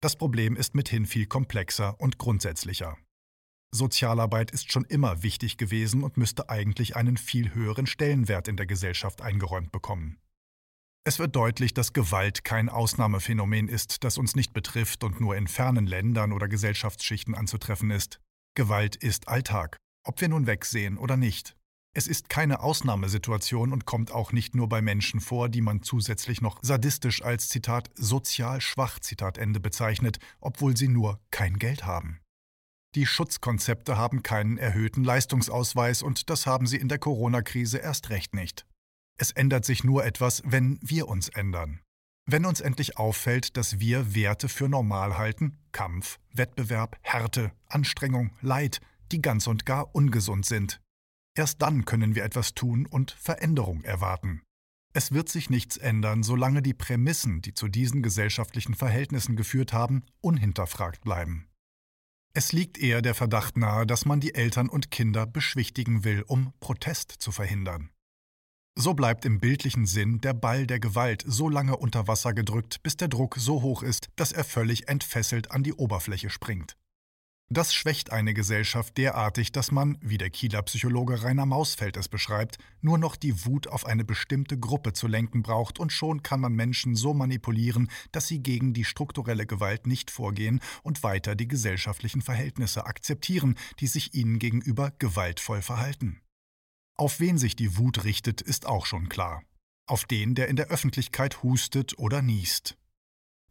Das 0.00 0.16
Problem 0.16 0.56
ist 0.56 0.74
mithin 0.74 1.06
viel 1.06 1.26
komplexer 1.26 1.94
und 2.00 2.18
grundsätzlicher. 2.18 2.96
Sozialarbeit 3.74 4.52
ist 4.52 4.70
schon 4.70 4.84
immer 4.84 5.24
wichtig 5.24 5.56
gewesen 5.56 6.04
und 6.04 6.16
müsste 6.16 6.48
eigentlich 6.48 6.94
einen 6.94 7.16
viel 7.16 7.54
höheren 7.54 7.86
Stellenwert 7.86 8.46
in 8.46 8.56
der 8.56 8.66
Gesellschaft 8.66 9.20
eingeräumt 9.20 9.72
bekommen. 9.72 10.18
Es 11.04 11.18
wird 11.18 11.34
deutlich, 11.34 11.74
dass 11.74 11.92
Gewalt 11.92 12.44
kein 12.44 12.68
Ausnahmephänomen 12.68 13.68
ist, 13.68 14.04
das 14.04 14.16
uns 14.16 14.36
nicht 14.36 14.54
betrifft 14.54 15.02
und 15.02 15.20
nur 15.20 15.36
in 15.36 15.48
fernen 15.48 15.86
Ländern 15.86 16.32
oder 16.32 16.48
Gesellschaftsschichten 16.48 17.34
anzutreffen 17.34 17.90
ist. 17.90 18.20
Gewalt 18.54 18.96
ist 18.96 19.28
Alltag, 19.28 19.76
ob 20.04 20.20
wir 20.20 20.28
nun 20.28 20.46
wegsehen 20.46 20.96
oder 20.96 21.16
nicht. 21.16 21.56
Es 21.96 22.06
ist 22.06 22.28
keine 22.28 22.60
Ausnahmesituation 22.60 23.72
und 23.72 23.86
kommt 23.86 24.12
auch 24.12 24.32
nicht 24.32 24.54
nur 24.54 24.68
bei 24.68 24.82
Menschen 24.82 25.20
vor, 25.20 25.48
die 25.48 25.60
man 25.60 25.82
zusätzlich 25.82 26.40
noch 26.40 26.58
sadistisch 26.62 27.22
als 27.22 27.48
Zitat 27.48 27.90
sozial 27.96 28.60
schwach 28.60 28.98
Zitat 29.00 29.36
Ende 29.36 29.60
bezeichnet, 29.60 30.18
obwohl 30.40 30.76
sie 30.76 30.88
nur 30.88 31.20
kein 31.30 31.58
Geld 31.58 31.84
haben. 31.84 32.20
Die 32.94 33.06
Schutzkonzepte 33.06 33.96
haben 33.96 34.22
keinen 34.22 34.56
erhöhten 34.56 35.02
Leistungsausweis 35.02 36.02
und 36.02 36.30
das 36.30 36.46
haben 36.46 36.66
sie 36.66 36.76
in 36.76 36.88
der 36.88 36.98
Corona-Krise 36.98 37.78
erst 37.78 38.10
recht 38.10 38.34
nicht. 38.34 38.66
Es 39.18 39.32
ändert 39.32 39.64
sich 39.64 39.82
nur 39.82 40.04
etwas, 40.04 40.42
wenn 40.46 40.78
wir 40.80 41.08
uns 41.08 41.28
ändern. 41.28 41.80
Wenn 42.26 42.46
uns 42.46 42.60
endlich 42.60 42.96
auffällt, 42.96 43.56
dass 43.56 43.80
wir 43.80 44.14
Werte 44.14 44.48
für 44.48 44.68
normal 44.68 45.18
halten, 45.18 45.58
Kampf, 45.72 46.18
Wettbewerb, 46.32 46.96
Härte, 47.02 47.52
Anstrengung, 47.66 48.30
Leid, 48.40 48.80
die 49.12 49.20
ganz 49.20 49.46
und 49.46 49.66
gar 49.66 49.94
ungesund 49.94 50.46
sind. 50.46 50.80
Erst 51.36 51.62
dann 51.62 51.84
können 51.84 52.14
wir 52.14 52.24
etwas 52.24 52.54
tun 52.54 52.86
und 52.86 53.10
Veränderung 53.10 53.82
erwarten. 53.82 54.42
Es 54.94 55.10
wird 55.10 55.28
sich 55.28 55.50
nichts 55.50 55.76
ändern, 55.76 56.22
solange 56.22 56.62
die 56.62 56.74
Prämissen, 56.74 57.42
die 57.42 57.52
zu 57.52 57.66
diesen 57.66 58.02
gesellschaftlichen 58.02 58.74
Verhältnissen 58.74 59.34
geführt 59.34 59.72
haben, 59.72 60.04
unhinterfragt 60.20 61.02
bleiben. 61.02 61.48
Es 62.36 62.52
liegt 62.52 62.78
eher 62.78 63.00
der 63.00 63.14
Verdacht 63.14 63.56
nahe, 63.56 63.86
dass 63.86 64.06
man 64.06 64.18
die 64.18 64.34
Eltern 64.34 64.68
und 64.68 64.90
Kinder 64.90 65.24
beschwichtigen 65.24 66.02
will, 66.02 66.24
um 66.26 66.52
Protest 66.58 67.12
zu 67.12 67.30
verhindern. 67.30 67.90
So 68.76 68.94
bleibt 68.94 69.24
im 69.24 69.38
bildlichen 69.38 69.86
Sinn 69.86 70.20
der 70.20 70.34
Ball 70.34 70.66
der 70.66 70.80
Gewalt 70.80 71.22
so 71.24 71.48
lange 71.48 71.76
unter 71.76 72.08
Wasser 72.08 72.34
gedrückt, 72.34 72.82
bis 72.82 72.96
der 72.96 73.06
Druck 73.06 73.36
so 73.38 73.62
hoch 73.62 73.84
ist, 73.84 74.08
dass 74.16 74.32
er 74.32 74.42
völlig 74.42 74.88
entfesselt 74.88 75.52
an 75.52 75.62
die 75.62 75.74
Oberfläche 75.74 76.28
springt. 76.28 76.76
Das 77.50 77.74
schwächt 77.74 78.10
eine 78.10 78.32
Gesellschaft 78.32 78.96
derartig, 78.96 79.52
dass 79.52 79.70
man, 79.70 79.98
wie 80.00 80.16
der 80.16 80.30
Kieler 80.30 80.62
Psychologe 80.62 81.22
Rainer 81.22 81.44
Mausfeld 81.44 81.96
es 81.98 82.08
beschreibt, 82.08 82.56
nur 82.80 82.96
noch 82.96 83.16
die 83.16 83.44
Wut 83.44 83.68
auf 83.68 83.84
eine 83.84 84.04
bestimmte 84.04 84.58
Gruppe 84.58 84.94
zu 84.94 85.06
lenken 85.06 85.42
braucht 85.42 85.78
und 85.78 85.92
schon 85.92 86.22
kann 86.22 86.40
man 86.40 86.54
Menschen 86.54 86.96
so 86.96 87.12
manipulieren, 87.12 87.90
dass 88.12 88.28
sie 88.28 88.42
gegen 88.42 88.72
die 88.72 88.84
strukturelle 88.84 89.46
Gewalt 89.46 89.86
nicht 89.86 90.10
vorgehen 90.10 90.60
und 90.82 91.02
weiter 91.02 91.34
die 91.34 91.46
gesellschaftlichen 91.46 92.22
Verhältnisse 92.22 92.86
akzeptieren, 92.86 93.56
die 93.78 93.88
sich 93.88 94.14
ihnen 94.14 94.38
gegenüber 94.38 94.92
gewaltvoll 94.98 95.60
verhalten. 95.60 96.22
Auf 96.96 97.20
wen 97.20 97.36
sich 97.36 97.56
die 97.56 97.76
Wut 97.76 98.04
richtet, 98.04 98.40
ist 98.40 98.66
auch 98.66 98.86
schon 98.86 99.10
klar. 99.10 99.42
Auf 99.86 100.06
den, 100.06 100.34
der 100.34 100.48
in 100.48 100.56
der 100.56 100.68
Öffentlichkeit 100.68 101.42
hustet 101.42 101.98
oder 101.98 102.22
niest. 102.22 102.78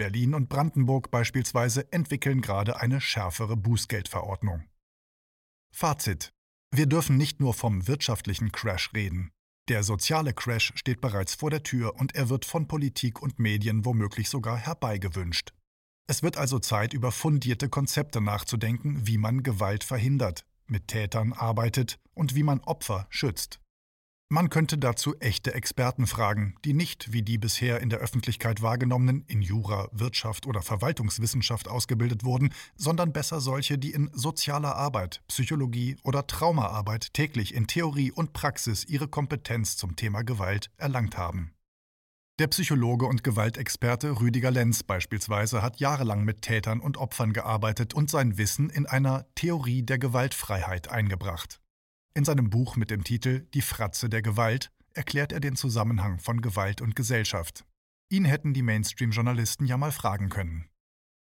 Berlin 0.03 0.33
und 0.33 0.49
Brandenburg 0.49 1.11
beispielsweise 1.11 1.89
entwickeln 1.93 2.41
gerade 2.41 2.81
eine 2.81 2.99
schärfere 2.99 3.55
Bußgeldverordnung. 3.55 4.65
Fazit. 5.73 6.33
Wir 6.75 6.87
dürfen 6.87 7.15
nicht 7.15 7.39
nur 7.39 7.53
vom 7.53 7.87
wirtschaftlichen 7.87 8.51
Crash 8.51 8.91
reden. 8.93 9.31
Der 9.69 9.81
soziale 9.81 10.33
Crash 10.33 10.73
steht 10.75 10.99
bereits 10.99 11.35
vor 11.35 11.51
der 11.51 11.63
Tür 11.63 11.95
und 11.95 12.15
er 12.15 12.27
wird 12.27 12.43
von 12.43 12.67
Politik 12.67 13.21
und 13.21 13.39
Medien 13.39 13.85
womöglich 13.85 14.27
sogar 14.27 14.57
herbeigewünscht. 14.57 15.53
Es 16.05 16.21
wird 16.21 16.35
also 16.35 16.59
Zeit, 16.59 16.93
über 16.93 17.13
fundierte 17.13 17.69
Konzepte 17.69 18.19
nachzudenken, 18.19 19.07
wie 19.07 19.17
man 19.17 19.41
Gewalt 19.41 19.85
verhindert, 19.85 20.45
mit 20.67 20.89
Tätern 20.89 21.31
arbeitet 21.31 21.97
und 22.13 22.35
wie 22.35 22.43
man 22.43 22.59
Opfer 22.59 23.07
schützt. 23.09 23.61
Man 24.29 24.49
könnte 24.49 24.79
dazu 24.79 25.15
echte 25.19 25.53
Experten 25.53 26.07
fragen, 26.07 26.55
die 26.65 26.73
nicht 26.73 27.13
wie 27.13 27.21
die 27.21 27.37
bisher 27.37 27.81
in 27.81 27.89
der 27.89 27.99
Öffentlichkeit 27.99 28.63
wahrgenommenen 28.63 29.23
in 29.27 29.43
Jura, 29.43 29.89
Wirtschaft 29.91 30.47
oder 30.47 30.63
Verwaltungswissenschaft 30.63 31.67
ausgebildet 31.67 32.23
wurden, 32.23 32.51
sondern 32.75 33.13
besser 33.13 33.41
solche, 33.41 33.77
die 33.77 33.91
in 33.91 34.09
sozialer 34.13 34.75
Arbeit, 34.75 35.21
Psychologie 35.27 35.97
oder 36.03 36.25
Traumaarbeit 36.25 37.13
täglich 37.13 37.53
in 37.53 37.67
Theorie 37.67 38.11
und 38.11 38.33
Praxis 38.33 38.85
ihre 38.85 39.07
Kompetenz 39.07 39.77
zum 39.77 39.95
Thema 39.95 40.23
Gewalt 40.23 40.71
erlangt 40.77 41.15
haben. 41.15 41.53
Der 42.39 42.47
Psychologe 42.47 43.05
und 43.05 43.23
Gewaltexperte 43.23 44.19
Rüdiger 44.19 44.49
Lenz 44.49 44.81
beispielsweise 44.81 45.61
hat 45.61 45.79
jahrelang 45.79 46.23
mit 46.23 46.41
Tätern 46.41 46.79
und 46.79 46.97
Opfern 46.97 47.31
gearbeitet 47.31 47.93
und 47.93 48.09
sein 48.09 48.39
Wissen 48.39 48.71
in 48.71 48.87
einer 48.87 49.27
Theorie 49.35 49.83
der 49.83 49.99
Gewaltfreiheit 49.99 50.89
eingebracht. 50.89 51.59
In 52.15 52.25
seinem 52.25 52.51
Buch 52.51 52.75
mit 52.75 52.91
dem 52.91 53.03
Titel 53.03 53.47
Die 53.55 53.61
Fratze 53.61 54.07
der 54.07 54.21
Gewalt 54.21 54.71
erklärt 54.93 55.31
er 55.31 55.39
den 55.39 55.55
Zusammenhang 55.55 56.19
von 56.19 56.41
Gewalt 56.41 56.79
und 56.79 56.95
Gesellschaft. 56.95 57.65
Ihn 58.09 58.25
hätten 58.25 58.53
die 58.53 58.61
Mainstream-Journalisten 58.61 59.65
ja 59.65 59.77
mal 59.77 59.91
fragen 59.91 60.29
können. 60.29 60.69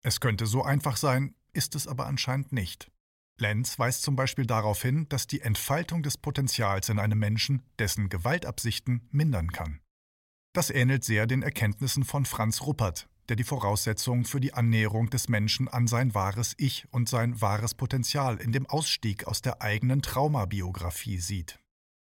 Es 0.01 0.19
könnte 0.19 0.45
so 0.45 0.63
einfach 0.63 0.97
sein, 0.97 1.35
ist 1.53 1.75
es 1.75 1.87
aber 1.87 2.07
anscheinend 2.07 2.51
nicht. 2.51 2.91
Lenz 3.39 3.79
weist 3.79 4.03
zum 4.03 4.17
Beispiel 4.17 4.45
darauf 4.45 4.81
hin, 4.81 5.07
dass 5.07 5.25
die 5.25 5.39
Entfaltung 5.39 6.03
des 6.03 6.17
Potenzials 6.17 6.89
in 6.89 6.99
einem 6.99 7.17
Menschen 7.17 7.63
dessen 7.79 8.09
Gewaltabsichten 8.09 9.07
mindern 9.11 9.51
kann. 9.51 9.79
Das 10.51 10.69
ähnelt 10.69 11.05
sehr 11.05 11.25
den 11.25 11.41
Erkenntnissen 11.41 12.03
von 12.03 12.25
Franz 12.25 12.61
Ruppert, 12.61 13.07
der 13.29 13.35
die 13.35 13.43
Voraussetzung 13.43 14.25
für 14.25 14.39
die 14.39 14.53
Annäherung 14.53 15.09
des 15.09 15.29
Menschen 15.29 15.67
an 15.67 15.87
sein 15.87 16.13
wahres 16.13 16.53
Ich 16.57 16.85
und 16.91 17.09
sein 17.09 17.41
wahres 17.41 17.73
Potenzial 17.75 18.37
in 18.37 18.51
dem 18.51 18.65
Ausstieg 18.65 19.25
aus 19.25 19.41
der 19.41 19.61
eigenen 19.61 20.01
Traumabiografie 20.01 21.17
sieht. 21.17 21.59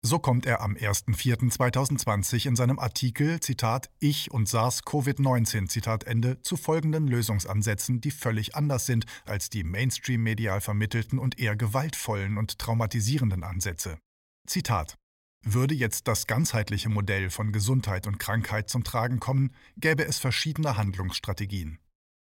So 0.05 0.19
kommt 0.19 0.47
er 0.47 0.61
am 0.63 0.75
1.4.2020 0.75 2.49
in 2.49 2.57
seinem 2.57 2.81
Artikel 2.81 3.39
Zitat 3.39 3.89
Ich 4.01 4.33
und 4.33 4.49
SARS-CoV-19 4.49 5.69
Zitat 5.69 6.05
Ende 6.05 6.43
zu 6.43 6.57
folgenden 6.57 7.07
Lösungsansätzen, 7.07 8.01
die 8.01 8.11
völlig 8.11 8.57
anders 8.57 8.85
sind 8.87 9.07
als 9.27 9.49
die 9.49 9.63
Mainstream-medial 9.63 10.61
vermittelten 10.61 11.21
und 11.21 11.39
eher 11.39 11.55
gewaltvollen 11.55 12.37
und 12.37 12.59
traumatisierenden 12.59 13.45
Ansätze. 13.45 13.99
Zitat 14.45 14.97
würde 15.43 15.75
jetzt 15.75 16.09
das 16.09 16.27
ganzheitliche 16.27 16.89
Modell 16.89 17.31
von 17.31 17.53
Gesundheit 17.53 18.07
und 18.07 18.19
Krankheit 18.19 18.69
zum 18.69 18.85
Tragen 18.85 19.21
kommen, 19.21 19.53
gäbe 19.77 20.05
es 20.05 20.19
verschiedene 20.19 20.77
Handlungsstrategien. 20.77 21.79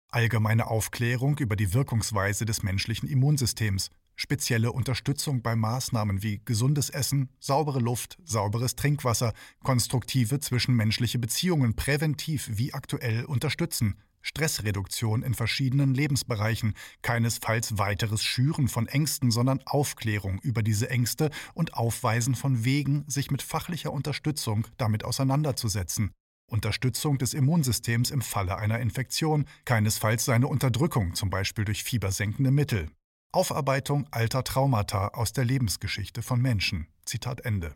Allgemeine 0.08 0.66
Aufklärung 0.66 1.38
über 1.38 1.56
die 1.56 1.72
Wirkungsweise 1.72 2.44
des 2.44 2.62
menschlichen 2.62 3.08
Immunsystems, 3.08 3.90
spezielle 4.16 4.72
Unterstützung 4.72 5.42
bei 5.42 5.56
Maßnahmen 5.56 6.22
wie 6.22 6.42
gesundes 6.44 6.90
Essen, 6.90 7.30
saubere 7.38 7.78
Luft, 7.78 8.18
sauberes 8.24 8.76
Trinkwasser, 8.76 9.32
konstruktive 9.62 10.40
zwischenmenschliche 10.40 11.18
Beziehungen 11.18 11.74
präventiv 11.74 12.50
wie 12.52 12.74
aktuell 12.74 13.24
unterstützen, 13.24 13.96
Stressreduktion 14.22 15.22
in 15.22 15.34
verschiedenen 15.34 15.94
Lebensbereichen, 15.94 16.74
keinesfalls 17.02 17.78
weiteres 17.78 18.22
Schüren 18.22 18.68
von 18.68 18.86
Ängsten, 18.86 19.30
sondern 19.30 19.60
Aufklärung 19.66 20.38
über 20.40 20.62
diese 20.62 20.90
Ängste 20.90 21.30
und 21.54 21.74
Aufweisen 21.74 22.34
von 22.34 22.64
Wegen, 22.64 23.04
sich 23.08 23.30
mit 23.30 23.42
fachlicher 23.42 23.92
Unterstützung 23.92 24.66
damit 24.76 25.04
auseinanderzusetzen. 25.04 26.12
Unterstützung 26.50 27.18
des 27.18 27.32
Immunsystems 27.32 28.10
im 28.10 28.22
Falle 28.22 28.56
einer 28.56 28.80
Infektion, 28.80 29.46
keinesfalls 29.64 30.24
seine 30.24 30.48
Unterdrückung, 30.48 31.14
zum 31.14 31.30
Beispiel 31.30 31.64
durch 31.64 31.84
fiebersenkende 31.84 32.50
Mittel. 32.50 32.90
Aufarbeitung 33.32 34.08
alter 34.10 34.42
Traumata 34.42 35.08
aus 35.08 35.32
der 35.32 35.44
Lebensgeschichte 35.44 36.22
von 36.22 36.42
Menschen. 36.42 36.88
Zitat 37.04 37.42
Ende. 37.42 37.74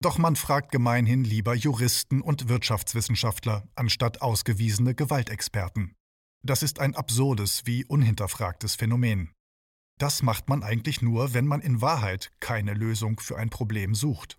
Doch 0.00 0.18
man 0.18 0.36
fragt 0.36 0.70
gemeinhin 0.72 1.24
lieber 1.24 1.54
Juristen 1.54 2.20
und 2.20 2.48
Wirtschaftswissenschaftler 2.48 3.66
anstatt 3.74 4.20
ausgewiesene 4.22 4.94
Gewaltexperten. 4.94 5.94
Das 6.44 6.62
ist 6.62 6.78
ein 6.78 6.94
absurdes 6.94 7.62
wie 7.64 7.84
unhinterfragtes 7.86 8.74
Phänomen. 8.74 9.32
Das 9.98 10.22
macht 10.22 10.48
man 10.48 10.62
eigentlich 10.62 11.00
nur, 11.00 11.32
wenn 11.34 11.46
man 11.46 11.60
in 11.60 11.80
Wahrheit 11.80 12.30
keine 12.40 12.74
Lösung 12.74 13.20
für 13.20 13.36
ein 13.38 13.48
Problem 13.48 13.94
sucht. 13.94 14.38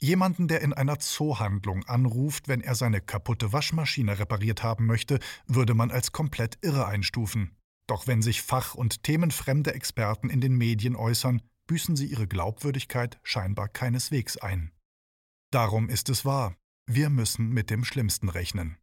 Jemanden, 0.00 0.46
der 0.46 0.62
in 0.62 0.72
einer 0.72 1.00
Zoohandlung 1.00 1.84
anruft, 1.86 2.46
wenn 2.46 2.60
er 2.60 2.76
seine 2.76 3.00
kaputte 3.00 3.52
Waschmaschine 3.52 4.18
repariert 4.18 4.62
haben 4.62 4.86
möchte, 4.86 5.18
würde 5.46 5.74
man 5.74 5.90
als 5.90 6.12
komplett 6.12 6.56
irre 6.62 6.86
einstufen. 6.86 7.56
Doch 7.88 8.06
wenn 8.06 8.22
sich 8.22 8.42
fach- 8.42 8.74
und 8.74 9.02
themenfremde 9.02 9.74
Experten 9.74 10.30
in 10.30 10.40
den 10.40 10.56
Medien 10.56 10.94
äußern, 10.94 11.42
büßen 11.68 11.94
sie 11.94 12.06
ihre 12.06 12.26
Glaubwürdigkeit 12.26 13.20
scheinbar 13.22 13.68
keineswegs 13.68 14.36
ein. 14.36 14.72
Darum 15.52 15.88
ist 15.88 16.08
es 16.08 16.24
wahr, 16.24 16.56
wir 16.86 17.10
müssen 17.10 17.50
mit 17.50 17.70
dem 17.70 17.84
Schlimmsten 17.84 18.28
rechnen. 18.28 18.76